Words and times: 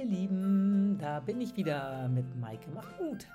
ihr 0.00 0.06
Lieben, 0.06 0.96
da 0.98 1.20
bin 1.20 1.42
ich 1.42 1.56
wieder 1.56 2.08
mit 2.08 2.34
Maike 2.36 2.70
macht 2.70 2.98
Mut. 3.00 3.26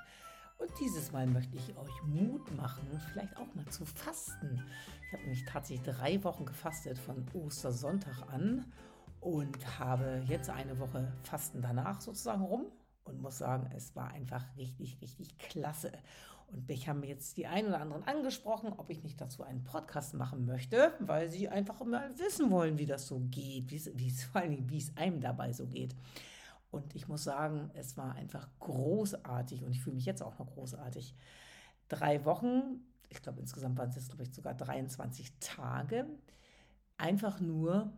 Und 0.58 0.72
dieses 0.80 1.12
Mal 1.12 1.28
möchte 1.28 1.56
ich 1.58 1.78
euch 1.78 2.04
Mut 2.08 2.56
machen, 2.58 2.88
vielleicht 3.12 3.38
auch 3.38 3.54
mal 3.54 3.68
zu 3.68 3.86
fasten. 3.86 4.64
Ich 5.06 5.14
habe 5.14 5.24
nämlich 5.24 5.46
tatsächlich 5.46 5.96
drei 5.96 6.24
Wochen 6.24 6.46
gefastet 6.46 6.98
von 6.98 7.24
Ostersonntag 7.36 8.34
an 8.34 8.66
und 9.20 9.80
habe 9.80 10.24
jetzt 10.28 10.50
eine 10.50 10.80
Woche 10.80 11.12
Fasten 11.22 11.62
danach 11.62 12.02
sozusagen 12.02 12.42
rum 12.42 12.66
und 13.04 13.22
muss 13.22 13.38
sagen, 13.38 13.70
es 13.76 13.96
war 13.96 14.12
einfach 14.12 14.44
richtig, 14.58 15.00
richtig 15.02 15.38
klasse. 15.38 15.92
Und 16.48 16.68
mich 16.68 16.88
haben 16.88 17.04
jetzt 17.04 17.38
die 17.38 17.46
einen 17.46 17.68
oder 17.68 17.82
anderen 17.82 18.04
angesprochen, 18.06 18.74
ob 18.78 18.90
ich 18.90 19.04
nicht 19.04 19.22
dazu 19.22 19.44
einen 19.44 19.64
Podcast 19.64 20.16
machen 20.16 20.46
möchte, 20.46 20.94
weil 21.00 21.30
sie 21.30 21.48
einfach 21.48 21.84
mal 21.86 22.18
wissen 22.18 22.50
wollen, 22.50 22.80
wie 22.80 22.88
das 22.88 23.06
so 23.06 23.20
geht, 23.20 23.70
wie 23.70 24.08
es 24.08 24.24
vor 24.24 24.42
allem, 24.42 24.68
wie 24.68 24.80
es 24.80 24.98
einem 24.98 25.22
dabei 25.22 25.54
so 25.54 25.68
geht. 25.68 25.96
Und 26.72 26.96
ich 26.96 27.08
muss 27.08 27.24
sagen, 27.24 27.72
es 27.74 27.96
war 27.98 28.16
einfach 28.16 28.50
großartig 28.60 29.64
und 29.64 29.72
ich 29.72 29.82
fühle 29.82 29.96
mich 29.96 30.06
jetzt 30.06 30.22
auch 30.22 30.38
noch 30.40 30.48
großartig. 30.48 31.16
Drei 31.88 32.26
Wochen, 32.26 32.82
ich 33.10 33.22
glaube 33.22 33.40
insgesamt 33.40 33.78
waren 33.78 33.90
es 33.90 33.96
jetzt, 33.96 34.10
glaube 34.10 34.24
ich, 34.24 34.34
sogar 34.34 34.56
23 34.56 35.40
Tage, 35.40 36.08
einfach 36.98 37.40
nur, 37.40 37.94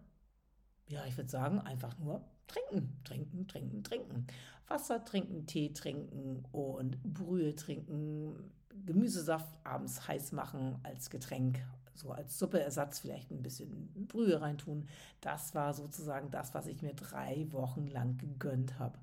ja, 0.88 1.06
ich 1.06 1.18
würde 1.18 1.30
sagen, 1.30 1.60
einfach 1.60 1.98
nur 1.98 2.24
trinken, 2.48 3.00
trinken, 3.04 3.48
trinken, 3.48 3.84
trinken. 3.84 4.28
Wasser 4.68 5.04
trinken, 5.06 5.46
Tee 5.46 5.72
trinken 5.72 6.44
und 6.52 7.02
Brühe 7.04 7.56
trinken, 7.56 8.52
Gemüsesaft 8.86 9.56
abends 9.64 10.08
heiß 10.08 10.34
machen 10.34 10.80
als 10.84 11.10
Getränk, 11.10 11.64
so 12.00 12.12
als 12.12 12.38
Suppeersatz 12.38 13.00
vielleicht 13.00 13.32
ein 13.32 13.44
bisschen 13.44 14.08
Brühe 14.08 14.40
reintun. 14.42 14.88
Das 15.22 15.56
war 15.56 15.74
sozusagen 15.74 16.32
das, 16.32 16.54
was 16.54 16.68
ich 16.68 16.82
mir 16.82 16.94
drei 16.94 17.48
Wochen 17.52 17.88
lang 17.88 18.18
gegönnt 18.18 18.80
habe. 18.80 18.98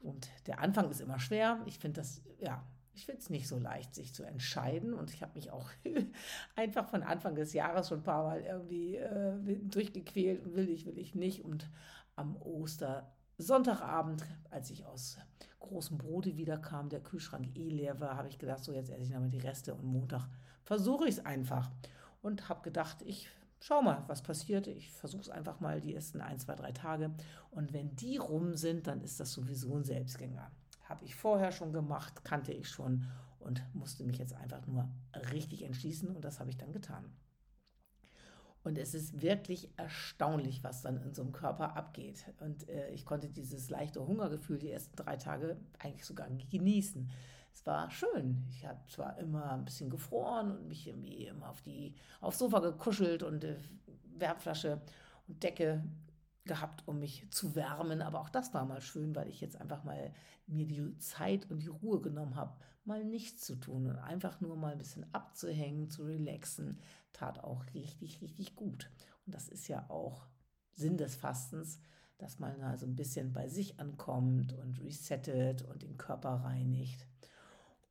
Und 0.00 0.28
der 0.46 0.60
Anfang 0.60 0.90
ist 0.90 1.00
immer 1.00 1.18
schwer. 1.18 1.60
Ich 1.66 1.78
finde 1.78 2.00
das, 2.00 2.22
ja, 2.40 2.64
ich 2.94 3.06
finde 3.06 3.20
es 3.20 3.30
nicht 3.30 3.48
so 3.48 3.58
leicht, 3.58 3.94
sich 3.94 4.14
zu 4.14 4.24
entscheiden. 4.24 4.94
Und 4.94 5.12
ich 5.12 5.22
habe 5.22 5.34
mich 5.34 5.50
auch 5.50 5.70
einfach 6.56 6.88
von 6.88 7.02
Anfang 7.02 7.34
des 7.34 7.52
Jahres 7.52 7.88
schon 7.88 8.00
ein 8.00 8.04
paar 8.04 8.24
Mal 8.24 8.40
irgendwie 8.42 8.96
äh, 8.96 9.58
durchgequält 9.62 10.54
will 10.54 10.68
ich, 10.68 10.86
will 10.86 10.98
ich 10.98 11.14
nicht. 11.14 11.44
Und 11.44 11.68
am 12.16 12.36
Ostersonntagabend, 12.36 14.24
als 14.50 14.70
ich 14.70 14.84
aus 14.86 15.18
großem 15.60 15.98
Brote 15.98 16.36
wiederkam, 16.36 16.88
der 16.88 17.00
Kühlschrank 17.00 17.56
eh 17.56 17.68
leer 17.68 18.00
war, 18.00 18.16
habe 18.16 18.28
ich 18.28 18.38
gedacht, 18.38 18.64
so 18.64 18.72
jetzt 18.72 18.90
esse 18.90 19.02
ich 19.02 19.10
nochmal 19.10 19.30
die 19.30 19.38
Reste 19.38 19.74
und 19.74 19.84
Montag 19.84 20.28
versuche 20.64 21.04
ich 21.04 21.18
es 21.18 21.24
einfach. 21.24 21.70
Und 22.20 22.48
habe 22.48 22.62
gedacht, 22.62 23.02
ich 23.02 23.28
schau 23.60 23.82
mal, 23.82 24.04
was 24.06 24.22
passiert. 24.22 24.66
Ich 24.66 24.90
versuche 24.92 25.22
es 25.22 25.28
einfach 25.28 25.60
mal 25.60 25.80
die 25.80 25.94
ersten 25.94 26.20
ein, 26.20 26.38
zwei, 26.38 26.54
drei 26.54 26.72
Tage. 26.72 27.12
Und 27.50 27.72
wenn 27.72 27.94
die 27.96 28.16
rum 28.16 28.56
sind, 28.56 28.86
dann 28.86 29.00
ist 29.00 29.20
das 29.20 29.32
sowieso 29.32 29.74
ein 29.76 29.84
Selbstgänger 29.84 30.50
habe 30.88 31.04
ich 31.04 31.14
vorher 31.14 31.52
schon 31.52 31.72
gemacht, 31.72 32.24
kannte 32.24 32.52
ich 32.52 32.68
schon 32.68 33.06
und 33.38 33.62
musste 33.74 34.04
mich 34.04 34.18
jetzt 34.18 34.34
einfach 34.34 34.66
nur 34.66 34.88
richtig 35.32 35.62
entschließen 35.62 36.08
und 36.08 36.24
das 36.24 36.40
habe 36.40 36.50
ich 36.50 36.56
dann 36.56 36.72
getan. 36.72 37.04
Und 38.64 38.76
es 38.76 38.94
ist 38.94 39.22
wirklich 39.22 39.70
erstaunlich, 39.76 40.64
was 40.64 40.82
dann 40.82 41.00
in 41.00 41.14
so 41.14 41.22
einem 41.22 41.32
Körper 41.32 41.76
abgeht. 41.76 42.24
Und 42.40 42.68
äh, 42.68 42.90
ich 42.90 43.06
konnte 43.06 43.28
dieses 43.28 43.70
leichte 43.70 44.04
Hungergefühl 44.04 44.58
die 44.58 44.70
ersten 44.70 44.96
drei 44.96 45.16
Tage 45.16 45.56
eigentlich 45.78 46.04
sogar 46.04 46.28
genießen. 46.28 47.08
Es 47.52 47.66
war 47.66 47.90
schön. 47.90 48.44
Ich 48.50 48.66
habe 48.66 48.80
zwar 48.88 49.18
immer 49.18 49.52
ein 49.52 49.64
bisschen 49.64 49.90
gefroren 49.90 50.56
und 50.56 50.68
mich 50.68 50.86
irgendwie 50.86 51.26
immer 51.26 51.50
auf 51.50 51.62
die 51.62 51.94
aufs 52.20 52.38
Sofa 52.38 52.60
gekuschelt 52.60 53.22
und 53.22 53.44
äh, 53.44 53.56
Wärmflasche 54.16 54.80
und 55.26 55.42
Decke 55.42 55.82
gehabt, 56.44 56.86
um 56.86 56.98
mich 56.98 57.30
zu 57.30 57.54
wärmen. 57.54 58.02
Aber 58.02 58.20
auch 58.20 58.30
das 58.30 58.54
war 58.54 58.64
mal 58.64 58.80
schön, 58.80 59.14
weil 59.14 59.28
ich 59.28 59.40
jetzt 59.40 59.60
einfach 59.60 59.84
mal 59.84 60.12
mir 60.46 60.66
die 60.66 60.96
Zeit 60.98 61.50
und 61.50 61.62
die 61.62 61.68
Ruhe 61.68 62.00
genommen 62.00 62.34
habe, 62.34 62.56
mal 62.84 63.04
nichts 63.04 63.44
zu 63.44 63.56
tun 63.56 63.86
und 63.86 63.98
einfach 63.98 64.40
nur 64.40 64.56
mal 64.56 64.72
ein 64.72 64.78
bisschen 64.78 65.06
abzuhängen, 65.12 65.90
zu 65.90 66.04
relaxen, 66.04 66.80
tat 67.12 67.44
auch 67.44 67.64
richtig, 67.74 68.22
richtig 68.22 68.56
gut. 68.56 68.90
Und 69.26 69.34
das 69.34 69.48
ist 69.48 69.68
ja 69.68 69.88
auch 69.90 70.26
Sinn 70.72 70.96
des 70.96 71.14
Fastens, 71.14 71.80
dass 72.16 72.38
man 72.38 72.60
also 72.62 72.86
ein 72.86 72.96
bisschen 72.96 73.32
bei 73.32 73.48
sich 73.48 73.78
ankommt 73.78 74.52
und 74.54 74.80
resettet 74.80 75.62
und 75.62 75.82
den 75.82 75.98
Körper 75.98 76.30
reinigt. 76.30 77.06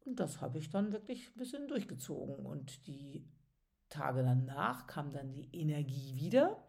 Und 0.07 0.21
das 0.21 0.39
habe 0.39 0.57
ich 0.57 0.69
dann 0.69 0.93
wirklich 0.93 1.27
ein 1.27 1.37
bisschen 1.37 1.67
durchgezogen. 1.67 2.45
Und 2.45 2.87
die 2.87 3.27
Tage 3.89 4.23
danach 4.23 4.87
kam 4.87 5.11
dann 5.11 5.33
die 5.33 5.49
Energie 5.51 6.15
wieder. 6.15 6.63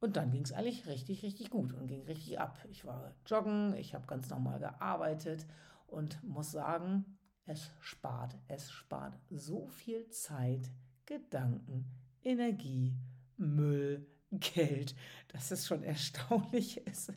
Und 0.00 0.16
dann 0.16 0.30
ging 0.30 0.44
es 0.44 0.52
eigentlich 0.52 0.86
richtig, 0.86 1.24
richtig 1.24 1.50
gut 1.50 1.72
und 1.72 1.88
ging 1.88 2.04
richtig 2.04 2.38
ab. 2.38 2.56
Ich 2.70 2.84
war 2.84 3.16
joggen, 3.26 3.74
ich 3.76 3.94
habe 3.94 4.06
ganz 4.06 4.30
normal 4.30 4.60
gearbeitet 4.60 5.44
und 5.88 6.22
muss 6.22 6.52
sagen, 6.52 7.18
es 7.46 7.72
spart, 7.80 8.36
es 8.46 8.70
spart 8.70 9.18
so 9.28 9.66
viel 9.66 10.08
Zeit, 10.10 10.70
Gedanken, 11.04 11.86
Energie, 12.22 12.94
Müll, 13.38 14.06
Geld, 14.30 14.94
dass 15.28 15.50
es 15.50 15.66
schon 15.66 15.82
erstaunlich 15.82 16.76
ist. 16.86 17.12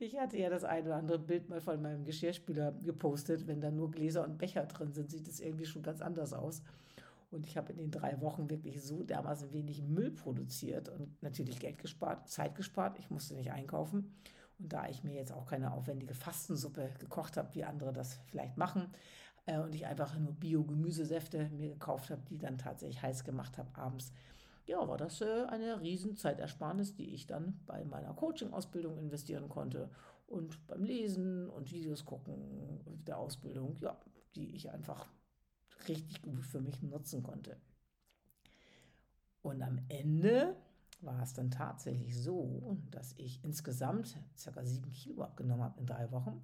Ich 0.00 0.16
hatte 0.16 0.38
ja 0.38 0.48
das 0.48 0.62
ein 0.62 0.86
oder 0.86 0.96
andere 0.96 1.18
Bild 1.18 1.48
mal 1.48 1.60
von 1.60 1.82
meinem 1.82 2.04
Geschirrspüler 2.04 2.72
gepostet. 2.84 3.48
Wenn 3.48 3.60
da 3.60 3.70
nur 3.70 3.90
Gläser 3.90 4.24
und 4.24 4.38
Becher 4.38 4.64
drin 4.66 4.92
sind, 4.92 5.10
sieht 5.10 5.26
es 5.26 5.40
irgendwie 5.40 5.66
schon 5.66 5.82
ganz 5.82 6.00
anders 6.00 6.32
aus. 6.32 6.62
Und 7.32 7.46
ich 7.46 7.56
habe 7.56 7.72
in 7.72 7.78
den 7.78 7.90
drei 7.90 8.20
Wochen 8.20 8.48
wirklich 8.48 8.82
so 8.82 9.02
dermaßen 9.02 9.52
wenig 9.52 9.82
Müll 9.82 10.12
produziert 10.12 10.88
und 10.88 11.20
natürlich 11.20 11.58
Geld 11.58 11.78
gespart, 11.78 12.28
Zeit 12.28 12.54
gespart. 12.54 12.98
Ich 13.00 13.10
musste 13.10 13.34
nicht 13.34 13.50
einkaufen. 13.50 14.14
Und 14.60 14.72
da 14.72 14.88
ich 14.88 15.02
mir 15.02 15.14
jetzt 15.14 15.32
auch 15.32 15.46
keine 15.46 15.72
aufwendige 15.72 16.14
Fastensuppe 16.14 16.90
gekocht 17.00 17.36
habe, 17.36 17.54
wie 17.54 17.64
andere 17.64 17.92
das 17.92 18.20
vielleicht 18.26 18.56
machen, 18.56 18.92
äh, 19.46 19.58
und 19.58 19.74
ich 19.74 19.86
einfach 19.86 20.16
nur 20.18 20.32
Bio-Gemüsesäfte 20.32 21.48
mir 21.50 21.70
gekauft 21.70 22.10
habe, 22.10 22.22
die 22.28 22.38
dann 22.38 22.58
tatsächlich 22.58 23.02
heiß 23.02 23.24
gemacht 23.24 23.58
habe 23.58 23.68
abends, 23.74 24.12
ja, 24.68 24.86
war 24.86 24.98
das 24.98 25.20
äh, 25.22 25.44
eine 25.48 25.80
Riesenzeitersparnis, 25.80 26.94
die 26.94 27.14
ich 27.14 27.26
dann 27.26 27.60
bei 27.66 27.84
meiner 27.84 28.12
Coaching-Ausbildung 28.14 28.98
investieren 28.98 29.48
konnte 29.48 29.90
und 30.26 30.66
beim 30.66 30.84
Lesen 30.84 31.48
und 31.48 31.72
Videos 31.72 32.04
gucken 32.04 32.80
der 33.06 33.18
Ausbildung, 33.18 33.76
ja, 33.80 33.98
die 34.36 34.54
ich 34.54 34.70
einfach 34.70 35.08
richtig 35.88 36.20
gut 36.20 36.44
für 36.44 36.60
mich 36.60 36.82
nutzen 36.82 37.22
konnte. 37.22 37.56
Und 39.40 39.62
am 39.62 39.80
Ende 39.88 40.54
war 41.00 41.22
es 41.22 41.32
dann 41.32 41.50
tatsächlich 41.50 42.20
so, 42.20 42.76
dass 42.90 43.14
ich 43.16 43.42
insgesamt 43.44 44.18
ca. 44.44 44.64
7 44.64 44.92
Kilo 44.92 45.22
abgenommen 45.22 45.64
habe 45.64 45.80
in 45.80 45.86
drei 45.86 46.10
Wochen. 46.10 46.42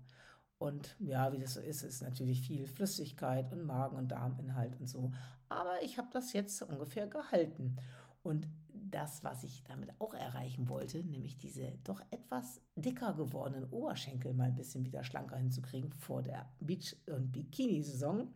Und 0.58 0.96
ja, 0.98 1.32
wie 1.32 1.38
das 1.40 1.54
so 1.54 1.60
ist, 1.60 1.82
ist 1.82 2.00
natürlich 2.00 2.40
viel 2.40 2.66
Flüssigkeit 2.66 3.52
und 3.52 3.66
Magen- 3.66 3.96
und 3.96 4.08
Darminhalt 4.08 4.80
und 4.80 4.86
so. 4.86 5.12
Aber 5.48 5.82
ich 5.82 5.98
habe 5.98 6.08
das 6.12 6.32
jetzt 6.32 6.62
ungefähr 6.62 7.06
gehalten. 7.06 7.76
Und 8.24 8.48
das, 8.72 9.22
was 9.22 9.44
ich 9.44 9.62
damit 9.64 9.90
auch 10.00 10.14
erreichen 10.14 10.68
wollte, 10.68 11.04
nämlich 11.04 11.36
diese 11.36 11.72
doch 11.84 12.00
etwas 12.10 12.60
dicker 12.74 13.12
gewordenen 13.14 13.68
Oberschenkel 13.70 14.32
mal 14.34 14.48
ein 14.48 14.56
bisschen 14.56 14.84
wieder 14.84 15.04
schlanker 15.04 15.36
hinzukriegen 15.36 15.92
vor 15.92 16.22
der 16.22 16.48
Beach- 16.58 16.96
und 17.06 17.30
Bikini-Saison, 17.30 18.28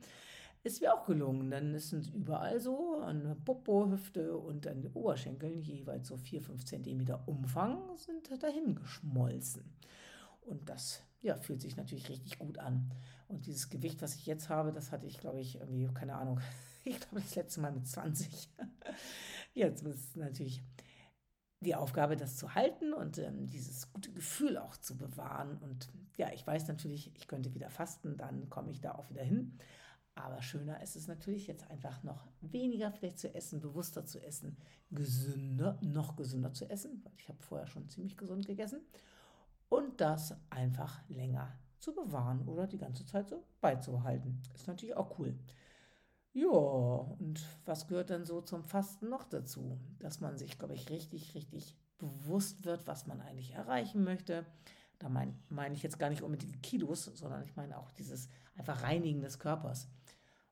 ist 0.63 0.83
mir 0.83 0.93
auch 0.93 1.07
gelungen. 1.07 1.51
Dann 1.51 1.79
sind 1.79 2.13
überall 2.15 2.61
so 2.61 3.01
eine 3.01 3.35
Popo, 3.35 3.91
Hüfte 3.91 4.37
und 4.37 4.67
an 4.67 4.83
den 4.83 4.93
Oberschenkeln 4.93 5.63
jeweils 5.63 6.09
so 6.09 6.17
4, 6.17 6.43
5 6.43 6.65
Zentimeter 6.65 7.27
Umfang 7.27 7.97
sind 7.97 8.31
dahin 8.43 8.75
geschmolzen. 8.75 9.65
Und 10.43 10.69
das 10.69 11.03
ja, 11.23 11.37
fühlt 11.37 11.63
sich 11.63 11.77
natürlich 11.77 12.09
richtig 12.09 12.39
gut 12.39 12.59
an. 12.59 12.91
Und 13.29 13.47
dieses 13.47 13.71
Gewicht, 13.71 14.03
was 14.03 14.15
ich 14.15 14.27
jetzt 14.27 14.49
habe, 14.49 14.73
das 14.73 14.93
hatte 14.93 15.07
ich, 15.07 15.19
glaube 15.19 15.41
ich, 15.41 15.57
irgendwie, 15.61 15.89
keine 15.95 16.15
Ahnung, 16.15 16.41
ich 16.85 16.99
glaube 17.01 17.21
das 17.21 17.35
letzte 17.35 17.61
Mal 17.61 17.73
mit 17.73 17.87
20. 17.87 18.51
jetzt 19.59 19.83
ist 19.83 20.11
es 20.11 20.17
natürlich 20.17 20.63
die 21.61 21.75
Aufgabe, 21.75 22.17
das 22.17 22.37
zu 22.37 22.55
halten 22.55 22.93
und 22.93 23.19
ähm, 23.19 23.47
dieses 23.47 23.93
gute 23.93 24.13
Gefühl 24.13 24.57
auch 24.57 24.77
zu 24.77 24.97
bewahren. 24.97 25.59
Und 25.59 25.89
ja, 26.17 26.33
ich 26.33 26.47
weiß 26.47 26.69
natürlich, 26.69 27.15
ich 27.17 27.27
könnte 27.27 27.55
wieder 27.55 27.71
fasten, 27.71 28.17
dann 28.17 28.49
komme 28.49 28.71
ich 28.71 28.81
da 28.81 28.93
auch 28.93 29.11
wieder 29.11 29.23
hin. 29.23 29.59
Aber 30.15 30.43
schöner 30.43 30.83
ist 30.83 30.97
es 30.97 31.07
natürlich 31.07 31.47
jetzt 31.47 31.69
einfach 31.71 32.03
noch 32.03 32.27
weniger 32.41 32.91
vielleicht 32.91 33.19
zu 33.19 33.33
essen, 33.35 33.61
bewusster 33.61 34.05
zu 34.05 34.21
essen, 34.21 34.57
gesünder, 34.91 35.79
noch 35.81 36.17
gesünder 36.17 36.53
zu 36.53 36.69
essen, 36.69 37.01
weil 37.05 37.13
ich 37.17 37.29
habe 37.29 37.41
vorher 37.43 37.69
schon 37.69 37.89
ziemlich 37.89 38.17
gesund 38.17 38.47
gegessen. 38.47 38.81
Und 39.69 40.01
das 40.01 40.35
einfach 40.51 41.09
länger 41.09 41.57
zu 41.79 41.95
bewahren 41.95 42.47
oder 42.49 42.67
die 42.67 42.79
ganze 42.79 43.05
Zeit 43.05 43.29
so 43.29 43.45
beizubehalten. 43.61 44.43
Ist 44.55 44.67
natürlich 44.67 44.97
auch 44.97 45.19
cool. 45.19 45.39
Ja, 46.33 46.47
und 46.49 47.45
was 47.65 47.89
gehört 47.89 48.11
dann 48.11 48.25
so 48.25 48.41
zum 48.41 48.63
Fasten 48.65 49.09
noch 49.09 49.25
dazu? 49.25 49.79
Dass 49.99 50.21
man 50.21 50.37
sich, 50.39 50.59
glaube 50.59 50.75
ich, 50.75 50.89
richtig, 50.91 51.35
richtig 51.35 51.77
bewusst 51.99 52.65
wird, 52.65 52.87
was 52.87 53.07
man 53.07 53.21
eigentlich 53.21 53.53
erreichen 53.55 54.05
möchte, 54.05 54.47
da 54.99 55.09
meine 55.09 55.35
mein 55.49 55.75
ich 55.75 55.83
jetzt 55.83 55.99
gar 55.99 56.11
nicht 56.11 56.23
unbedingt 56.23 56.63
Kilos, 56.63 57.05
sondern 57.05 57.45
ich 57.45 57.57
meine 57.57 57.79
auch 57.79 57.91
dieses 57.93 58.29
einfach 58.57 58.83
Reinigen 58.83 59.21
des 59.21 59.39
Körpers. 59.39 59.89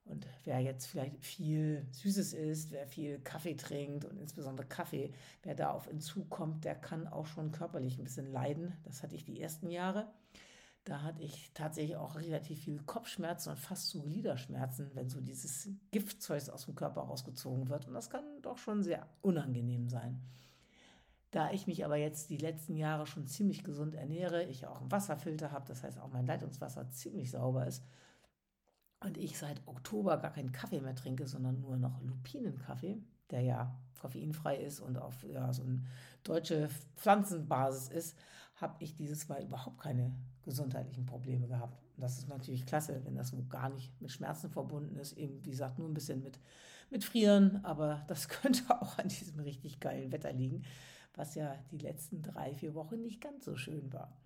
Und 0.05 0.27
wer 0.45 0.61
jetzt 0.61 0.87
vielleicht 0.87 1.25
viel 1.25 1.85
Süßes 1.91 2.33
isst, 2.33 2.71
wer 2.71 2.87
viel 2.87 3.19
Kaffee 3.21 3.57
trinkt 3.57 4.05
und 4.05 4.19
insbesondere 4.19 4.67
Kaffee, 4.67 5.13
wer 5.43 5.57
da 5.57 5.71
auf 5.71 5.89
Entzug 5.89 6.31
kommt, 6.31 6.65
der 6.65 6.77
kann 6.77 7.09
auch 7.09 7.27
schon 7.27 7.51
körperlich 7.51 7.99
ein 7.99 8.05
bisschen 8.05 8.31
leiden. 8.31 8.73
Das 8.85 9.03
hatte 9.03 9.17
ich 9.17 9.25
die 9.25 9.41
ersten 9.41 9.69
Jahre. 9.69 10.09
Da 10.87 11.03
hatte 11.03 11.25
ich 11.25 11.51
tatsächlich 11.53 11.97
auch 11.97 12.15
relativ 12.15 12.61
viel 12.61 12.81
Kopfschmerzen 12.85 13.51
und 13.51 13.59
fast 13.59 13.89
so 13.89 14.03
Gliederschmerzen, 14.03 14.93
wenn 14.95 15.11
so 15.11 15.21
dieses 15.21 15.69
Giftzeug 15.91 16.49
aus 16.49 16.67
dem 16.67 16.77
Körper 16.77 17.01
rausgezogen 17.01 17.69
wird. 17.69 17.89
Und 17.89 17.95
das 17.95 18.09
kann 18.09 18.23
doch 18.41 18.57
schon 18.57 18.85
sehr 18.85 19.05
unangenehm 19.21 19.89
sein. 19.89 20.23
Da 21.33 21.51
ich 21.51 21.67
mich 21.67 21.85
aber 21.85 21.97
jetzt 21.97 22.31
die 22.31 22.37
letzten 22.37 22.77
Jahre 22.77 23.09
schon 23.09 23.27
ziemlich 23.27 23.65
gesund 23.65 23.97
ernähre, 23.97 24.45
ich 24.45 24.69
auch 24.69 24.81
einen 24.81 24.93
Wasserfilter 24.93 25.51
habe, 25.51 25.67
das 25.67 25.83
heißt 25.83 25.99
auch 25.99 26.13
mein 26.13 26.25
Leitungswasser 26.25 26.89
ziemlich 26.91 27.33
sauber 27.33 27.67
ist 27.67 27.83
und 29.01 29.19
ich 29.19 29.37
seit 29.37 29.67
Oktober 29.67 30.19
gar 30.19 30.31
keinen 30.31 30.53
Kaffee 30.53 30.81
mehr 30.81 30.95
trinke, 30.95 31.27
sondern 31.27 31.61
nur 31.61 31.77
noch 31.77 32.01
Lupinenkaffee, 32.01 33.03
der 33.31 33.41
ja 33.41 33.77
koffeinfrei 33.99 34.57
ist 34.57 34.81
und 34.81 34.99
auf 34.99 35.15
ja, 35.25 35.53
so 35.53 35.63
eine 35.63 35.83
deutsche 36.25 36.69
Pflanzenbasis 36.97 37.89
ist, 37.89 38.17
habe 38.57 38.77
ich 38.81 38.97
dieses 38.97 39.29
Mal 39.29 39.43
überhaupt 39.43 39.79
keine 39.81 40.15
gesundheitlichen 40.43 41.07
Probleme 41.07 41.47
gehabt. 41.47 41.79
Und 41.97 42.03
das 42.03 42.19
ist 42.19 42.29
natürlich 42.29 42.67
klasse, 42.67 43.01
wenn 43.05 43.17
das 43.17 43.35
gar 43.49 43.69
nicht 43.69 44.01
mit 44.01 44.13
Schmerzen 44.13 44.51
verbunden 44.51 44.97
ist. 44.97 45.17
Eben, 45.17 45.45
wie 45.45 45.51
gesagt, 45.51 45.79
nur 45.79 45.89
ein 45.89 45.95
bisschen 45.95 46.23
mit, 46.23 46.39
mit 46.91 47.05
Frieren, 47.05 47.65
aber 47.65 48.05
das 48.09 48.29
könnte 48.29 48.63
auch 48.81 48.99
an 48.99 49.09
diesem 49.09 49.41
richtig 49.41 49.81
geilen 49.81 50.13
Wetter 50.13 50.33
liegen, 50.33 50.65
was 51.15 51.35
ja 51.35 51.55
die 51.71 51.79
letzten 51.79 52.23
drei, 52.23 52.55
vier 52.55 52.75
Wochen 52.75 53.03
nicht 53.03 53.21
ganz 53.21 53.45
so 53.45 53.57
schön 53.57 53.93
war. 53.93 54.17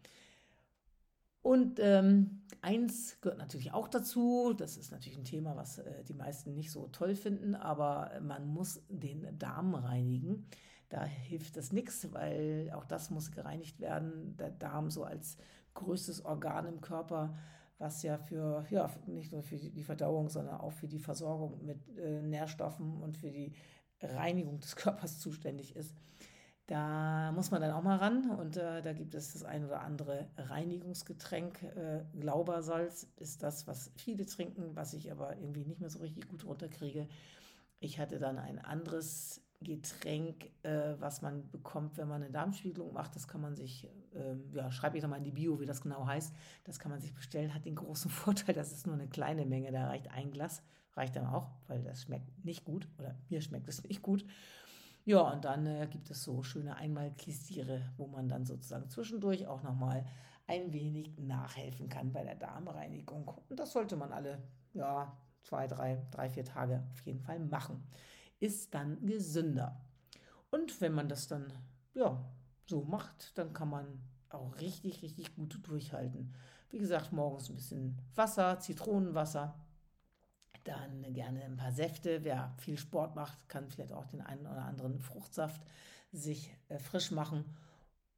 Und 1.43 1.81
ähm, 1.81 2.43
eins 2.61 3.19
gehört 3.21 3.39
natürlich 3.39 3.73
auch 3.73 3.89
dazu, 3.89 4.53
das 4.53 4.77
ist 4.77 4.93
natürlich 4.93 5.19
ein 5.19 5.25
Thema, 5.25 5.57
was 5.57 5.79
äh, 5.79 6.05
die 6.05 6.15
meisten 6.15 6.55
nicht 6.55 6.71
so 6.71 6.89
toll 6.89 7.15
finden, 7.15 7.55
aber 7.55 8.13
man 8.23 8.47
muss 8.47 8.83
den 8.89 9.39
Darm 9.39 9.75
reinigen. 9.75 10.47
Da 10.91 11.05
hilft 11.05 11.57
das 11.57 11.73
nichts, 11.73 12.13
weil 12.13 12.71
auch 12.75 12.85
das 12.85 13.11
muss 13.11 13.31
gereinigt 13.31 13.81
werden. 13.81 14.37
Der 14.37 14.51
Darm 14.51 14.91
so 14.91 15.05
als 15.05 15.39
größtes 15.75 16.25
Organ 16.25 16.67
im 16.67 16.81
Körper, 16.81 17.35
was 17.79 18.03
ja 18.03 18.19
für, 18.19 18.67
ja, 18.71 18.91
nicht 19.07 19.33
nur 19.33 19.43
für 19.43 19.57
die 19.57 19.85
Verdauung, 19.85 20.29
sondern 20.29 20.61
auch 20.61 20.73
für 20.73 20.89
die 20.89 20.99
Versorgung 20.99 21.65
mit 21.65 21.97
äh, 21.97 22.21
Nährstoffen 22.21 23.01
und 23.01 23.17
für 23.17 23.31
die 23.31 23.55
Reinigung 24.03 24.61
des 24.61 24.77
Körpers 24.77 25.21
zuständig 25.21 25.77
ist. 25.77 25.95
Da 26.71 27.33
muss 27.33 27.51
man 27.51 27.61
dann 27.61 27.73
auch 27.73 27.83
mal 27.83 27.97
ran 27.97 28.31
und 28.31 28.57
äh, 28.57 28.81
da 28.81 28.93
gibt 28.93 29.17
es 29.17 29.33
das 29.33 29.43
ein 29.43 29.65
oder 29.65 29.81
andere 29.81 30.29
Reinigungsgetränk. 30.37 31.65
Äh, 31.65 32.05
Glaubersalz 32.21 33.09
ist 33.17 33.43
das, 33.43 33.67
was 33.67 33.91
viele 33.97 34.25
trinken, 34.25 34.77
was 34.77 34.95
ich 34.95 35.11
aber 35.11 35.37
irgendwie 35.37 35.65
nicht 35.65 35.81
mehr 35.81 35.91
so 35.91 35.99
richtig 35.99 36.29
gut 36.29 36.45
runterkriege. 36.45 37.09
Ich 37.81 37.99
hatte 37.99 38.21
dann 38.21 38.39
ein 38.39 38.61
anderes 38.61 39.43
Getränk, 39.61 40.49
äh, 40.63 40.95
was 41.01 41.23
man 41.23 41.51
bekommt, 41.51 41.97
wenn 41.97 42.07
man 42.07 42.23
eine 42.23 42.31
Darmspiegelung 42.31 42.93
macht. 42.93 43.17
Das 43.17 43.27
kann 43.27 43.41
man 43.41 43.57
sich, 43.57 43.89
äh, 44.15 44.37
ja, 44.55 44.71
schreibe 44.71 44.97
ich 44.97 45.03
nochmal 45.03 45.19
in 45.19 45.25
die 45.25 45.33
Bio, 45.33 45.59
wie 45.59 45.67
das 45.67 45.81
genau 45.81 46.07
heißt. 46.07 46.33
Das 46.63 46.79
kann 46.79 46.93
man 46.93 47.01
sich 47.01 47.13
bestellen, 47.13 47.53
hat 47.53 47.65
den 47.65 47.75
großen 47.75 48.11
Vorteil, 48.13 48.55
dass 48.55 48.71
es 48.71 48.87
nur 48.87 48.95
eine 48.95 49.09
kleine 49.09 49.45
Menge, 49.45 49.73
da 49.73 49.89
reicht 49.89 50.09
ein 50.13 50.31
Glas, 50.31 50.63
reicht 50.95 51.17
dann 51.17 51.27
auch, 51.27 51.51
weil 51.67 51.83
das 51.83 52.03
schmeckt 52.03 52.45
nicht 52.45 52.65
gut 52.65 52.87
oder 53.01 53.17
mir 53.29 53.41
schmeckt 53.41 53.67
es 53.67 53.83
nicht 53.83 54.03
gut. 54.03 54.25
Ja, 55.05 55.21
und 55.21 55.45
dann 55.45 55.67
äh, 55.67 55.87
gibt 55.91 56.11
es 56.11 56.23
so 56.23 56.43
schöne 56.43 56.77
Einmalklistiere, 56.77 57.83
wo 57.97 58.07
man 58.07 58.29
dann 58.29 58.45
sozusagen 58.45 58.89
zwischendurch 58.91 59.47
auch 59.47 59.63
nochmal 59.63 60.05
ein 60.47 60.73
wenig 60.73 61.17
nachhelfen 61.19 61.89
kann 61.89 62.13
bei 62.13 62.25
der 62.25 62.35
Darmreinigung. 62.35 63.29
Und 63.49 63.61
das 63.61 63.73
sollte 63.73 63.97
man 63.97 64.13
alle, 64.13 64.43
ja, 64.75 65.17
zwei, 65.43 65.67
drei, 65.67 66.03
drei, 66.11 66.29
vier 66.29 66.45
Tage 66.45 66.85
auf 66.93 67.01
jeden 67.07 67.21
Fall 67.21 67.39
machen. 67.39 67.83
Ist 68.41 68.75
dann 68.75 69.05
gesünder. 69.07 69.81
Und 70.51 70.81
wenn 70.81 70.93
man 70.93 71.09
das 71.09 71.29
dann, 71.29 71.53
ja, 71.95 72.25
so 72.67 72.83
macht, 72.83 73.39
dann 73.39 73.53
kann 73.53 73.71
man 73.71 74.01
auch 74.29 74.57
richtig, 74.61 75.03
richtig 75.03 75.35
gut 75.35 75.59
durchhalten. 75.67 76.35
Wie 76.71 76.79
gesagt, 76.79 77.13
morgens 77.13 77.49
ein 77.49 77.57
bisschen 77.57 77.99
Wasser, 78.15 78.59
Zitronenwasser, 78.61 79.55
dann 80.65 81.13
gerne 81.13 81.45
ein 81.45 81.57
paar 81.57 81.73
Säfte. 81.73 82.25
Wer 82.25 82.53
viel 82.59 82.79
Sport 82.79 83.15
macht, 83.15 83.49
kann 83.49 83.69
vielleicht 83.69 83.93
auch 83.93 84.07
den 84.07 84.21
einen 84.21 84.47
oder 84.47 84.65
anderen 84.65 85.01
Fruchtsaft 85.01 85.63
sich 86.13 86.55
äh, 86.69 86.79
frisch 86.79 87.11
machen. 87.11 87.45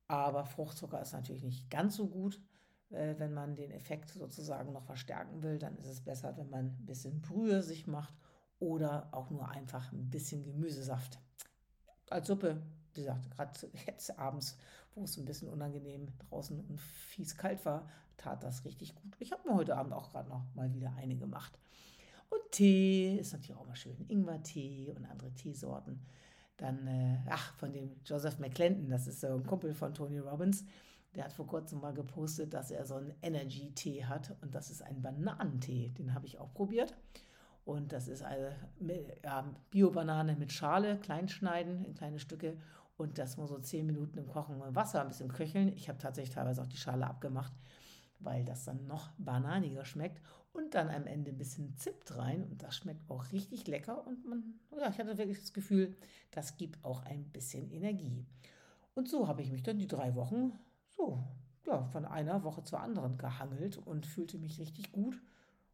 Aber 0.08 0.44
Fruchtzucker 0.44 1.00
ist 1.00 1.12
natürlich 1.12 1.42
nicht 1.42 1.70
ganz 1.70 1.96
so 1.96 2.06
gut. 2.06 2.40
Äh, 2.90 3.14
wenn 3.18 3.32
man 3.32 3.56
den 3.56 3.70
Effekt 3.70 4.10
sozusagen 4.10 4.72
noch 4.72 4.84
verstärken 4.84 5.42
will, 5.42 5.58
dann 5.58 5.76
ist 5.78 5.86
es 5.86 6.00
besser, 6.00 6.36
wenn 6.36 6.50
man 6.50 6.66
ein 6.66 6.86
bisschen 6.86 7.20
Brühe 7.22 7.62
sich 7.62 7.86
macht 7.86 8.14
oder 8.58 9.08
auch 9.12 9.30
nur 9.30 9.48
einfach 9.48 9.92
ein 9.92 10.10
bisschen 10.10 10.42
Gemüsesaft. 10.42 11.18
Als 12.10 12.26
Suppe, 12.26 12.62
wie 12.94 13.00
gesagt, 13.00 13.30
gerade 13.30 13.52
jetzt 13.86 14.18
abends, 14.18 14.58
wo 14.94 15.04
es 15.04 15.16
ein 15.16 15.24
bisschen 15.24 15.48
unangenehm 15.48 16.08
draußen 16.28 16.60
und 16.60 16.80
fies 16.80 17.36
kalt 17.36 17.64
war, 17.64 17.88
tat 18.18 18.44
das 18.44 18.64
richtig 18.64 18.94
gut. 18.94 19.16
Ich 19.18 19.32
habe 19.32 19.48
mir 19.48 19.54
heute 19.54 19.76
Abend 19.76 19.94
auch 19.94 20.10
gerade 20.10 20.28
noch 20.28 20.44
mal 20.54 20.72
wieder 20.74 20.92
eine 20.96 21.16
gemacht. 21.16 21.58
Und 22.32 22.50
Tee 22.50 23.18
ist 23.18 23.34
natürlich 23.34 23.54
auch 23.54 23.66
mal 23.66 23.76
schön. 23.76 24.06
Ingwer-Tee 24.08 24.94
und 24.96 25.04
andere 25.04 25.34
Teesorten. 25.34 26.00
Dann, 26.56 26.86
äh, 26.86 27.18
ach, 27.28 27.52
von 27.56 27.74
dem 27.74 27.96
Joseph 28.06 28.38
McClendon, 28.38 28.88
das 28.88 29.06
ist 29.06 29.20
so 29.20 29.26
ein 29.26 29.44
Kumpel 29.44 29.74
von 29.74 29.92
Tony 29.92 30.18
Robbins. 30.18 30.64
Der 31.14 31.24
hat 31.24 31.34
vor 31.34 31.46
kurzem 31.46 31.80
mal 31.82 31.92
gepostet, 31.92 32.54
dass 32.54 32.70
er 32.70 32.86
so 32.86 32.94
einen 32.94 33.12
Energy-Tee 33.20 34.06
hat. 34.06 34.34
Und 34.40 34.54
das 34.54 34.70
ist 34.70 34.82
ein 34.82 35.02
Bananentee. 35.02 35.90
Den 35.90 36.14
habe 36.14 36.24
ich 36.24 36.38
auch 36.38 36.54
probiert. 36.54 36.96
Und 37.66 37.92
das 37.92 38.08
ist 38.08 38.22
eine 38.22 38.56
ja, 39.22 39.44
Bio-Banane 39.70 40.34
mit 40.36 40.52
Schale, 40.52 40.98
klein 40.98 41.28
schneiden 41.28 41.84
in 41.84 41.94
kleine 41.94 42.18
Stücke. 42.18 42.56
Und 42.96 43.18
das 43.18 43.36
muss 43.36 43.50
so 43.50 43.58
zehn 43.58 43.84
Minuten 43.84 44.16
im 44.16 44.26
kochenden 44.26 44.74
Wasser 44.74 45.02
ein 45.02 45.08
bisschen 45.08 45.30
köcheln. 45.30 45.68
Ich 45.76 45.90
habe 45.90 45.98
tatsächlich 45.98 46.34
teilweise 46.34 46.62
auch 46.62 46.66
die 46.66 46.78
Schale 46.78 47.06
abgemacht, 47.06 47.52
weil 48.24 48.44
das 48.44 48.64
dann 48.64 48.86
noch 48.86 49.10
bananiger 49.18 49.84
schmeckt 49.84 50.20
und 50.52 50.74
dann 50.74 50.90
am 50.90 51.06
Ende 51.06 51.30
ein 51.30 51.38
bisschen 51.38 51.76
Zimt 51.76 52.16
rein 52.16 52.44
und 52.44 52.62
das 52.62 52.76
schmeckt 52.76 53.10
auch 53.10 53.32
richtig 53.32 53.66
lecker 53.66 54.06
und 54.06 54.26
man, 54.26 54.54
ja, 54.76 54.90
ich 54.90 54.98
hatte 54.98 55.18
wirklich 55.18 55.40
das 55.40 55.52
Gefühl, 55.52 55.96
das 56.30 56.56
gibt 56.56 56.84
auch 56.84 57.04
ein 57.04 57.24
bisschen 57.24 57.70
Energie. 57.70 58.24
Und 58.94 59.08
so 59.08 59.28
habe 59.28 59.42
ich 59.42 59.50
mich 59.50 59.62
dann 59.62 59.78
die 59.78 59.86
drei 59.86 60.14
Wochen 60.14 60.52
so, 60.88 61.22
ja, 61.66 61.84
von 61.84 62.04
einer 62.04 62.42
Woche 62.44 62.62
zur 62.64 62.80
anderen 62.80 63.16
gehangelt 63.16 63.78
und 63.78 64.06
fühlte 64.06 64.38
mich 64.38 64.58
richtig 64.58 64.92
gut. 64.92 65.20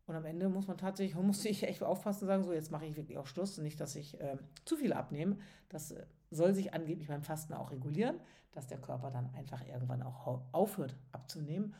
Und 0.06 0.14
am 0.14 0.24
Ende 0.24 0.48
muss 0.48 0.66
man 0.66 0.78
tatsächlich, 0.78 1.16
musste 1.22 1.48
ich 1.48 1.62
echt 1.62 1.82
aufpassen 1.82 2.24
und 2.24 2.28
sagen, 2.28 2.44
so 2.44 2.52
jetzt 2.52 2.70
mache 2.70 2.86
ich 2.86 2.96
wirklich 2.96 3.18
auch 3.18 3.26
Schluss. 3.26 3.58
Nicht, 3.58 3.80
dass 3.80 3.96
ich 3.96 4.20
äh, 4.20 4.36
zu 4.64 4.76
viel 4.76 4.92
abnehme. 4.92 5.36
Das 5.68 5.92
äh, 5.92 6.06
soll 6.30 6.54
sich 6.54 6.72
angeblich 6.74 7.08
beim 7.08 7.22
Fasten 7.22 7.54
auch 7.54 7.70
regulieren, 7.70 8.18
dass 8.52 8.66
der 8.66 8.78
Körper 8.78 9.11
dann 9.11 9.30
einfach 9.34 9.66
irgendwann 9.66 10.02
auch 10.02 10.40
aufhört 10.52 10.96
abzunehmen. 11.12 11.75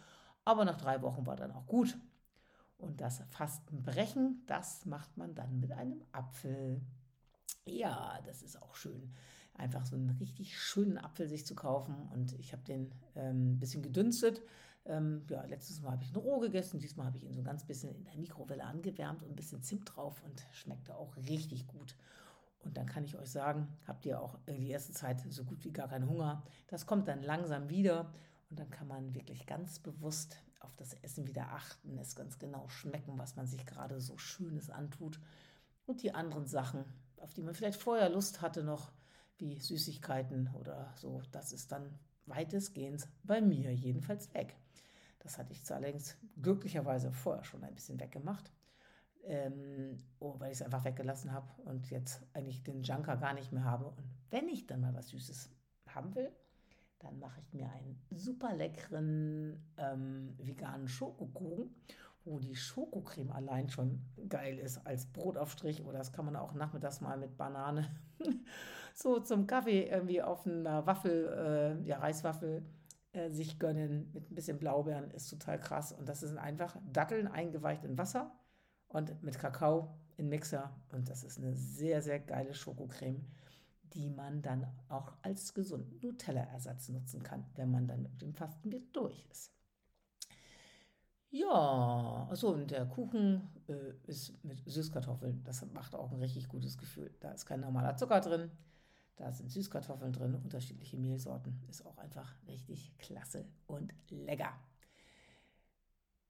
Aber 0.49 0.65
nach 0.65 0.79
drei 0.79 1.03
Wochen 1.03 1.27
war 1.27 1.37
dann 1.37 1.53
auch 1.53 1.67
gut. 1.67 1.99
Und 2.79 3.03
das 3.03 3.23
Fastenbrechen, 3.29 4.45
das 4.47 4.87
macht 4.87 5.19
man 5.19 5.35
dann 5.35 5.61
mit 5.61 5.73
einem 5.73 6.03
Apfel. 6.11 6.81
Ja, 7.67 8.19
das 8.25 8.41
ist 8.41 8.63
auch 8.63 8.75
schön. 8.75 9.13
Einfach 9.53 9.85
so 9.85 9.95
einen 9.95 10.09
richtig 10.09 10.59
schönen 10.59 10.97
Apfel 10.97 11.29
sich 11.29 11.45
zu 11.45 11.55
kaufen. 11.55 11.95
Und 12.15 12.33
ich 12.39 12.55
habe 12.55 12.63
den 12.63 12.95
ähm, 13.15 13.57
ein 13.57 13.59
bisschen 13.59 13.83
gedünstet. 13.83 14.41
Ähm, 14.87 15.27
ja, 15.29 15.45
letztes 15.45 15.83
Mal 15.83 15.91
habe 15.91 16.05
ich 16.05 16.13
ihn 16.13 16.17
roh 16.17 16.39
gegessen. 16.39 16.81
Diesmal 16.81 17.09
habe 17.09 17.19
ich 17.19 17.25
ihn 17.25 17.35
so 17.35 17.43
ganz 17.43 17.67
bisschen 17.67 17.95
in 17.95 18.05
der 18.05 18.17
Mikrowelle 18.17 18.65
angewärmt 18.65 19.23
und 19.23 19.29
ein 19.29 19.37
bisschen 19.37 19.63
Zimt 19.63 19.95
drauf 19.95 20.23
und 20.25 20.47
schmeckte 20.53 20.97
auch 20.97 21.15
richtig 21.19 21.67
gut. 21.67 21.95
Und 22.61 22.79
dann 22.79 22.87
kann 22.87 23.05
ich 23.05 23.19
euch 23.19 23.31
sagen, 23.31 23.69
habt 23.87 24.07
ihr 24.07 24.19
auch 24.19 24.39
die 24.49 24.71
erste 24.71 24.95
Zeit 24.95 25.21
so 25.29 25.45
gut 25.45 25.63
wie 25.65 25.73
gar 25.73 25.89
keinen 25.89 26.09
Hunger. 26.09 26.43
Das 26.69 26.87
kommt 26.87 27.07
dann 27.07 27.23
langsam 27.23 27.69
wieder 27.69 28.15
und 28.51 28.59
dann 28.59 28.71
kann 28.71 28.89
man 28.89 29.15
wirklich 29.15 29.47
ganz 29.47 29.79
bewusst 29.79 30.43
auf 30.61 30.75
das 30.77 30.95
Essen 30.95 31.27
wieder 31.27 31.53
achten, 31.53 31.99
es 31.99 32.17
ganz 32.17 32.39
genau 32.39 32.69
schmecken, 32.69 33.19
was 33.19 33.37
man 33.37 33.47
sich 33.47 33.65
gerade 33.67 34.01
so 34.01 34.17
Schönes 34.19 34.71
antut. 34.71 35.21
Und 35.87 36.03
die 36.03 36.15
anderen 36.15 36.47
Sachen, 36.47 36.85
auf 37.19 37.35
die 37.35 37.43
man 37.43 37.55
vielleicht 37.55 37.81
vorher 37.81 38.09
Lust 38.09 38.43
hatte 38.43 38.63
noch, 38.65 38.93
wie 39.39 39.59
Süßigkeiten 39.59 40.51
oder 40.55 40.93
so, 40.97 41.23
das 41.31 41.53
ist 41.53 41.71
dann 41.73 41.99
weitestgehend 42.27 43.09
bei 43.23 43.41
mir 43.41 43.75
jedenfalls 43.75 44.33
weg. 44.35 44.57
Das 45.21 45.39
hatte 45.39 45.53
ich 45.53 45.65
zwar 45.65 45.79
allerdings 45.79 46.17
glücklicherweise 46.41 47.13
vorher 47.13 47.45
schon 47.45 47.65
ein 47.65 47.75
bisschen 47.75 48.01
weggemacht, 48.01 48.53
ähm, 49.25 49.99
oh, 50.19 50.35
weil 50.39 50.53
ich 50.53 50.59
es 50.59 50.63
einfach 50.63 50.85
weggelassen 50.85 51.33
habe 51.33 51.49
und 51.63 51.91
jetzt 51.91 52.23
eigentlich 52.33 52.63
den 52.63 52.83
Junker 52.83 53.17
gar 53.17 53.35
nicht 53.35 53.53
mehr 53.53 53.65
habe. 53.65 53.87
Und 53.87 54.05
wenn 54.31 54.49
ich 54.49 54.67
dann 54.67 54.81
mal 54.81 54.95
was 54.95 55.09
Süßes 55.09 55.51
haben 55.89 56.15
will, 56.15 56.33
dann 57.01 57.19
mache 57.19 57.41
ich 57.41 57.53
mir 57.53 57.71
einen 57.71 58.01
super 58.11 58.55
leckeren 58.55 59.63
ähm, 59.77 60.35
veganen 60.39 60.89
Schokokuchen, 60.89 61.75
wo 62.25 62.39
die 62.39 62.57
Schokocreme 62.57 63.31
allein 63.31 63.69
schon 63.69 64.03
geil 64.29 64.59
ist 64.59 64.85
als 64.87 65.07
Brotaufstrich. 65.07 65.85
Oder 65.85 65.99
das 65.99 66.13
kann 66.13 66.25
man 66.25 66.37
auch 66.37 66.55
nachmittags 66.55 67.01
mal 67.01 67.17
mit 67.17 67.37
Banane 67.37 67.89
so 68.95 69.21
zum 69.21 69.47
Kaffee 69.47 69.89
irgendwie 69.89 70.23
auf 70.23 70.47
einer 70.47 70.87
Waffel, 70.87 71.79
äh, 71.85 71.89
ja, 71.89 71.99
Reiswaffel 71.99 72.65
äh, 73.13 73.31
sich 73.31 73.59
gönnen 73.59 74.11
mit 74.13 74.31
ein 74.31 74.35
bisschen 74.35 74.59
Blaubeeren. 74.59 75.11
Ist 75.13 75.31
total 75.31 75.59
krass. 75.61 75.93
Und 75.93 76.09
das 76.09 76.21
sind 76.21 76.39
einfach 76.39 76.77
Datteln 76.93 77.29
eingeweicht 77.29 77.85
in 77.85 77.97
Wasser 77.97 78.33
und 78.89 79.23
mit 79.23 79.39
Kakao 79.39 79.95
in 80.17 80.29
Mixer. 80.29 80.75
Und 80.93 81.09
das 81.09 81.25
ist 81.25 81.39
eine 81.39 81.55
sehr, 81.55 82.03
sehr 82.03 82.19
geile 82.19 82.55
Schokocreme, 82.55 83.25
die 83.95 84.11
man 84.11 84.43
dann 84.43 84.67
auch 84.89 85.13
als 85.23 85.55
gesunden 85.55 85.99
Nutella-Ersatz 86.01 86.89
nutzen 86.89 87.23
kann, 87.23 87.45
wenn 87.55 87.71
man 87.71 87.87
dann 87.87 88.03
mit 88.03 88.21
dem 88.21 88.35
Fasten 88.35 88.71
wieder 88.71 88.85
durch 88.93 89.27
ist. 89.31 89.53
Ja, 91.31 92.27
also 92.31 92.55
und 92.55 92.71
der 92.71 92.87
Kuchen 92.87 93.51
äh, 93.69 93.93
ist 94.07 94.43
mit 94.45 94.63
Süßkartoffeln. 94.65 95.45
Das 95.45 95.65
macht 95.73 95.95
auch 95.95 96.11
ein 96.11 96.21
richtig 96.21 96.49
gutes 96.49 96.79
Gefühl. 96.79 97.15
Da 97.21 97.33
ist 97.33 97.45
kein 97.45 97.61
normaler 97.61 97.97
Zucker 97.97 98.21
drin. 98.21 98.51
Da 99.17 99.33
sind 99.33 99.51
Süßkartoffeln 99.51 100.13
drin, 100.13 100.35
unterschiedliche 100.37 100.97
Mehlsorten. 100.97 101.61
Ist 101.69 101.85
auch 101.85 101.99
einfach 101.99 102.35
richtig 102.47 102.97
klasse 102.99 103.45
und 103.67 103.93
lecker. 104.09 104.53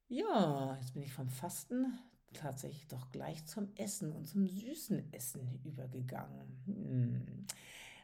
Ja, 0.09 0.77
jetzt 0.81 0.95
bin 0.95 1.03
ich 1.03 1.13
vom 1.13 1.29
Fasten 1.29 1.99
tatsächlich 2.33 2.87
doch 2.89 3.11
gleich 3.11 3.45
zum 3.47 3.69
Essen 3.77 4.13
und 4.13 4.27
zum 4.27 4.47
süßen 4.47 5.13
Essen 5.13 5.61
übergegangen. 5.65 6.63
Hm. 6.67 7.47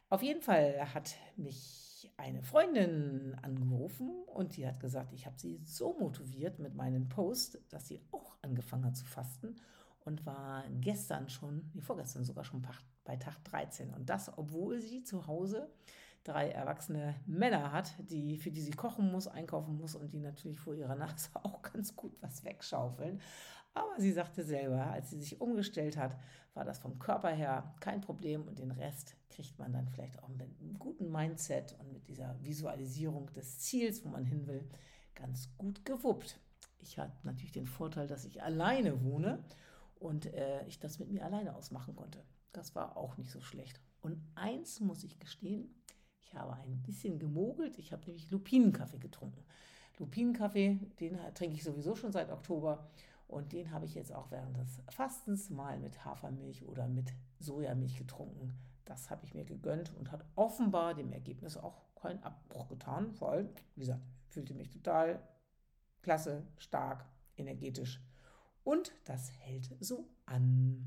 Auf 0.08 0.22
jeden 0.22 0.42
Fall 0.42 0.94
hat 0.94 1.16
mich 1.36 2.12
eine 2.16 2.42
Freundin 2.42 3.36
angerufen 3.42 4.10
und 4.26 4.56
die 4.56 4.66
hat 4.66 4.80
gesagt, 4.80 5.12
ich 5.12 5.26
habe 5.26 5.38
sie 5.38 5.60
so 5.64 5.98
motiviert 5.98 6.58
mit 6.58 6.74
meinem 6.74 7.08
Post, 7.08 7.58
dass 7.70 7.88
sie 7.88 8.00
auch 8.12 8.36
angefangen 8.42 8.84
hat 8.84 8.96
zu 8.96 9.06
fasten 9.06 9.56
und 10.04 10.24
war 10.26 10.64
gestern 10.80 11.28
schon, 11.28 11.70
nee, 11.72 11.80
vorgestern 11.80 12.24
sogar 12.24 12.44
schon 12.44 12.62
bei 13.04 13.16
Tag 13.16 13.42
13. 13.44 13.92
Und 13.92 14.08
das, 14.10 14.36
obwohl 14.36 14.80
sie 14.80 15.02
zu 15.02 15.26
Hause 15.26 15.70
drei 16.24 16.50
erwachsene 16.50 17.14
Männer 17.26 17.72
hat, 17.72 17.94
die, 17.98 18.38
für 18.38 18.50
die 18.50 18.62
sie 18.62 18.72
kochen 18.72 19.12
muss, 19.12 19.28
einkaufen 19.28 19.76
muss 19.76 19.94
und 19.94 20.12
die 20.12 20.20
natürlich 20.20 20.58
vor 20.58 20.74
ihrer 20.74 20.94
Nase 20.94 21.30
auch 21.42 21.62
ganz 21.62 21.94
gut 21.94 22.16
was 22.20 22.44
wegschaufeln. 22.44 23.20
Aber 23.74 23.94
sie 23.98 24.12
sagte 24.12 24.44
selber, 24.44 24.86
als 24.86 25.10
sie 25.10 25.20
sich 25.20 25.40
umgestellt 25.40 25.96
hat, 25.96 26.16
war 26.54 26.64
das 26.64 26.78
vom 26.78 26.98
Körper 26.98 27.30
her 27.30 27.74
kein 27.80 28.00
Problem 28.00 28.46
und 28.46 28.60
den 28.60 28.70
Rest 28.70 29.16
kriegt 29.30 29.58
man 29.58 29.72
dann 29.72 29.88
vielleicht 29.88 30.22
auch 30.22 30.28
mit 30.28 30.42
einem 30.42 30.78
guten 30.78 31.10
Mindset 31.10 31.76
und 31.80 31.92
mit 31.92 32.06
dieser 32.08 32.36
Visualisierung 32.42 33.32
des 33.32 33.58
Ziels, 33.58 34.04
wo 34.04 34.08
man 34.08 34.24
hin 34.24 34.46
will, 34.46 34.68
ganz 35.16 35.50
gut 35.58 35.84
gewuppt. 35.84 36.38
Ich 36.80 36.98
hatte 36.98 37.16
natürlich 37.24 37.52
den 37.52 37.66
Vorteil, 37.66 38.06
dass 38.06 38.24
ich 38.24 38.42
alleine 38.42 39.02
wohne 39.02 39.42
und 39.96 40.26
äh, 40.26 40.64
ich 40.66 40.78
das 40.78 41.00
mit 41.00 41.10
mir 41.10 41.24
alleine 41.24 41.56
ausmachen 41.56 41.96
konnte. 41.96 42.22
Das 42.52 42.76
war 42.76 42.96
auch 42.96 43.16
nicht 43.16 43.32
so 43.32 43.40
schlecht. 43.40 43.80
Und 44.00 44.22
eins 44.36 44.80
muss 44.80 45.02
ich 45.02 45.18
gestehen, 45.18 45.74
ich 46.22 46.34
habe 46.34 46.54
ein 46.54 46.82
bisschen 46.82 47.18
gemogelt. 47.18 47.78
Ich 47.78 47.92
habe 47.92 48.04
nämlich 48.06 48.30
Lupinenkaffee 48.30 48.98
getrunken. 48.98 49.42
Lupinenkaffee, 49.98 50.78
den 51.00 51.18
trinke 51.34 51.56
ich 51.56 51.64
sowieso 51.64 51.94
schon 51.94 52.12
seit 52.12 52.30
Oktober 52.30 52.88
und 53.26 53.52
den 53.52 53.70
habe 53.70 53.86
ich 53.86 53.94
jetzt 53.94 54.12
auch 54.12 54.30
während 54.30 54.56
des 54.56 54.80
Fastens 54.88 55.50
mal 55.50 55.78
mit 55.78 56.04
Hafermilch 56.04 56.66
oder 56.66 56.88
mit 56.88 57.12
Sojamilch 57.38 57.98
getrunken. 57.98 58.58
Das 58.84 59.10
habe 59.10 59.24
ich 59.24 59.34
mir 59.34 59.44
gegönnt 59.44 59.94
und 59.96 60.12
hat 60.12 60.24
offenbar 60.36 60.94
dem 60.94 61.12
Ergebnis 61.12 61.56
auch 61.56 61.82
keinen 61.94 62.22
Abbruch 62.22 62.68
getan, 62.68 63.18
weil, 63.20 63.48
wie 63.74 63.80
gesagt, 63.80 64.02
fühlte 64.28 64.54
mich 64.54 64.68
total 64.70 65.26
klasse, 66.02 66.46
stark, 66.58 67.06
energetisch. 67.36 68.02
Und 68.62 68.92
das 69.04 69.32
hält 69.40 69.74
so 69.80 70.08
an. 70.26 70.86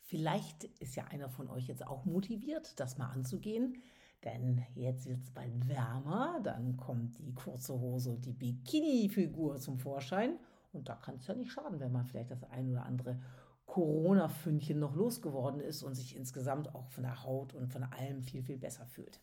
Vielleicht 0.00 0.64
ist 0.80 0.96
ja 0.96 1.04
einer 1.04 1.28
von 1.28 1.48
euch 1.48 1.68
jetzt 1.68 1.86
auch 1.86 2.04
motiviert, 2.04 2.78
das 2.80 2.98
mal 2.98 3.10
anzugehen. 3.10 3.82
Denn 4.24 4.62
jetzt 4.74 5.06
wird 5.06 5.22
es 5.22 5.30
bald 5.30 5.68
wärmer, 5.68 6.40
dann 6.42 6.76
kommt 6.76 7.18
die 7.18 7.32
kurze 7.32 7.78
Hose 7.78 8.10
und 8.10 8.26
die 8.26 8.32
Bikini-Figur 8.32 9.58
zum 9.60 9.78
Vorschein. 9.78 10.38
Und 10.72 10.88
da 10.88 10.94
kann 10.94 11.16
es 11.16 11.26
ja 11.26 11.34
nicht 11.34 11.52
schaden, 11.52 11.80
wenn 11.80 11.92
man 11.92 12.06
vielleicht 12.06 12.30
das 12.30 12.44
ein 12.44 12.70
oder 12.70 12.86
andere 12.86 13.20
Corona-Fündchen 13.66 14.78
noch 14.78 14.94
losgeworden 14.94 15.60
ist 15.60 15.82
und 15.82 15.94
sich 15.94 16.16
insgesamt 16.16 16.74
auch 16.74 16.88
von 16.90 17.04
der 17.04 17.22
Haut 17.22 17.54
und 17.54 17.68
von 17.68 17.84
allem 17.84 18.22
viel, 18.22 18.42
viel 18.42 18.58
besser 18.58 18.86
fühlt. 18.86 19.20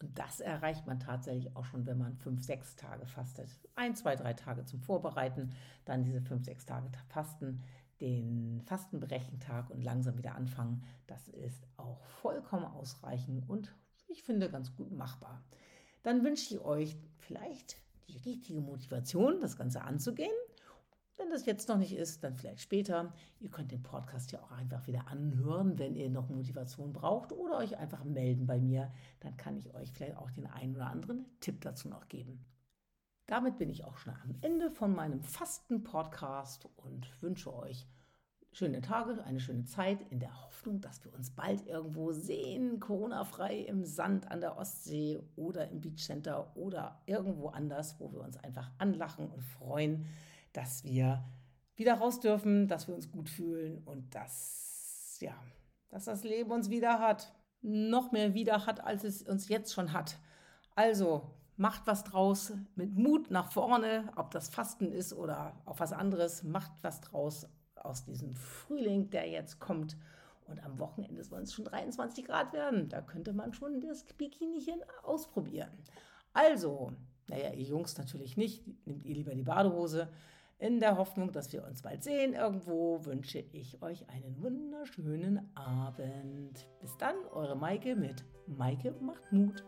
Und 0.00 0.18
das 0.18 0.40
erreicht 0.40 0.86
man 0.86 0.98
tatsächlich 0.98 1.54
auch 1.54 1.66
schon, 1.66 1.84
wenn 1.84 1.98
man 1.98 2.16
fünf, 2.16 2.42
sechs 2.42 2.74
Tage 2.74 3.04
fastet. 3.06 3.50
Ein, 3.74 3.94
zwei, 3.94 4.16
drei 4.16 4.32
Tage 4.32 4.64
zum 4.64 4.80
Vorbereiten, 4.80 5.52
dann 5.84 6.04
diese 6.04 6.22
fünf, 6.22 6.44
sechs 6.44 6.64
Tage 6.64 6.90
Fasten, 7.08 7.62
den 8.00 8.62
Fastenbrechentag 8.64 9.68
und 9.68 9.82
langsam 9.82 10.16
wieder 10.16 10.34
anfangen. 10.34 10.82
Das 11.06 11.28
ist 11.28 11.66
auch 11.76 12.02
vollkommen 12.06 12.64
ausreichend 12.64 13.46
und 13.46 13.74
ich 14.08 14.22
finde 14.22 14.50
ganz 14.50 14.74
gut 14.74 14.90
machbar. 14.90 15.44
Dann 16.02 16.24
wünsche 16.24 16.54
ich 16.54 16.60
euch 16.60 16.96
vielleicht 17.18 17.76
die 18.08 18.16
richtige 18.16 18.62
Motivation, 18.62 19.40
das 19.40 19.58
Ganze 19.58 19.82
anzugehen 19.82 20.32
wenn 21.20 21.30
das 21.30 21.44
jetzt 21.44 21.68
noch 21.68 21.76
nicht 21.76 21.94
ist, 21.94 22.24
dann 22.24 22.34
vielleicht 22.34 22.62
später. 22.62 23.12
Ihr 23.40 23.50
könnt 23.50 23.70
den 23.70 23.82
Podcast 23.82 24.32
ja 24.32 24.40
auch 24.40 24.52
einfach 24.52 24.86
wieder 24.86 25.06
anhören, 25.08 25.78
wenn 25.78 25.94
ihr 25.94 26.08
noch 26.08 26.30
Motivation 26.30 26.92
braucht 26.92 27.32
oder 27.32 27.58
euch 27.58 27.76
einfach 27.76 28.04
melden 28.04 28.46
bei 28.46 28.58
mir. 28.58 28.90
Dann 29.20 29.36
kann 29.36 29.56
ich 29.56 29.74
euch 29.74 29.92
vielleicht 29.92 30.16
auch 30.16 30.30
den 30.30 30.46
einen 30.46 30.74
oder 30.74 30.86
anderen 30.86 31.26
Tipp 31.40 31.60
dazu 31.60 31.88
noch 31.88 32.08
geben. 32.08 32.44
Damit 33.26 33.58
bin 33.58 33.68
ich 33.68 33.84
auch 33.84 33.98
schon 33.98 34.14
am 34.14 34.34
Ende 34.40 34.70
von 34.70 34.94
meinem 34.94 35.22
Fasten-Podcast 35.22 36.68
und 36.76 37.22
wünsche 37.22 37.54
euch 37.54 37.86
schöne 38.52 38.80
Tage, 38.80 39.22
eine 39.22 39.38
schöne 39.38 39.66
Zeit 39.66 40.00
in 40.10 40.18
der 40.18 40.44
Hoffnung, 40.44 40.80
dass 40.80 41.04
wir 41.04 41.14
uns 41.14 41.30
bald 41.30 41.66
irgendwo 41.66 42.12
sehen, 42.12 42.80
Corona-frei 42.80 43.58
im 43.58 43.84
Sand 43.84 44.28
an 44.30 44.40
der 44.40 44.56
Ostsee 44.56 45.20
oder 45.36 45.68
im 45.68 45.80
Beach 45.80 46.04
Center 46.04 46.56
oder 46.56 47.02
irgendwo 47.06 47.48
anders, 47.48 48.00
wo 48.00 48.10
wir 48.10 48.22
uns 48.22 48.36
einfach 48.38 48.70
anlachen 48.78 49.28
und 49.28 49.44
freuen 49.44 50.06
dass 50.52 50.84
wir 50.84 51.24
wieder 51.76 51.94
raus 51.94 52.20
dürfen, 52.20 52.68
dass 52.68 52.88
wir 52.88 52.94
uns 52.94 53.10
gut 53.10 53.28
fühlen 53.28 53.78
und 53.84 54.14
dass, 54.14 55.18
ja, 55.20 55.34
dass 55.88 56.04
das 56.04 56.24
Leben 56.24 56.50
uns 56.50 56.70
wieder 56.70 56.98
hat. 56.98 57.34
Noch 57.62 58.12
mehr 58.12 58.34
wieder 58.34 58.66
hat, 58.66 58.82
als 58.84 59.04
es 59.04 59.22
uns 59.22 59.48
jetzt 59.48 59.72
schon 59.72 59.92
hat. 59.92 60.18
Also 60.74 61.30
macht 61.56 61.86
was 61.86 62.04
draus 62.04 62.54
mit 62.74 62.96
Mut 62.96 63.30
nach 63.30 63.52
vorne, 63.52 64.10
ob 64.16 64.30
das 64.30 64.48
Fasten 64.48 64.92
ist 64.92 65.12
oder 65.12 65.60
auf 65.66 65.80
was 65.80 65.92
anderes. 65.92 66.42
Macht 66.42 66.72
was 66.80 67.02
draus 67.02 67.46
aus 67.74 68.04
diesem 68.04 68.34
Frühling, 68.34 69.10
der 69.10 69.28
jetzt 69.28 69.60
kommt. 69.60 69.96
Und 70.46 70.64
am 70.64 70.78
Wochenende 70.78 71.22
sollen 71.22 71.44
es 71.44 71.52
schon 71.52 71.66
23 71.66 72.24
Grad 72.24 72.52
werden. 72.52 72.88
Da 72.88 73.02
könnte 73.02 73.32
man 73.32 73.52
schon 73.52 73.80
das 73.80 74.04
Bikinichen 74.04 74.80
ausprobieren. 75.02 75.70
Also, 76.32 76.92
naja, 77.28 77.52
ihr 77.52 77.66
Jungs 77.66 77.96
natürlich 77.98 78.36
nicht. 78.36 78.66
Nehmt 78.86 79.04
ihr 79.04 79.14
lieber 79.14 79.34
die 79.34 79.44
Badehose. 79.44 80.08
In 80.60 80.78
der 80.78 80.98
Hoffnung, 80.98 81.32
dass 81.32 81.50
wir 81.54 81.64
uns 81.64 81.80
bald 81.80 82.04
sehen 82.04 82.34
irgendwo, 82.34 83.02
wünsche 83.06 83.38
ich 83.38 83.80
euch 83.80 84.06
einen 84.10 84.42
wunderschönen 84.42 85.50
Abend. 85.56 86.68
Bis 86.82 86.94
dann, 86.98 87.14
eure 87.32 87.56
Maike 87.56 87.96
mit 87.96 88.26
Maike 88.46 88.94
macht 89.00 89.32
Mut. 89.32 89.64